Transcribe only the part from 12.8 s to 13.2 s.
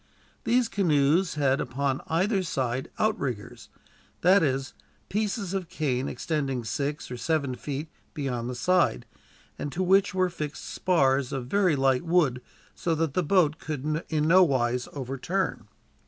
that